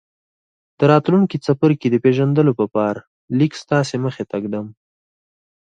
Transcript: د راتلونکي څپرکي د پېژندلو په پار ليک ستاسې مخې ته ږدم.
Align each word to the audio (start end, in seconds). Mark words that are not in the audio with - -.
د 0.77 0.79
راتلونکي 0.91 1.37
څپرکي 1.45 1.87
د 1.91 1.95
پېژندلو 2.03 2.51
په 2.59 2.65
پار 2.75 2.95
ليک 3.37 3.53
ستاسې 3.63 3.95
مخې 4.05 4.23
ته 4.29 4.35
ږدم. 4.43 4.65